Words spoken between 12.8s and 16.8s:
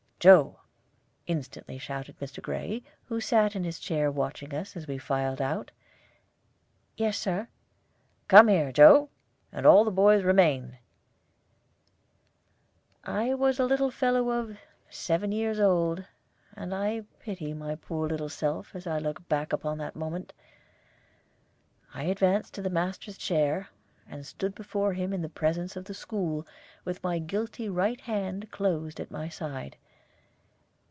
I was a little fellow of seven years old, and